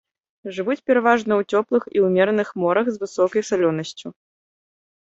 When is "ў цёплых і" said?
1.39-2.03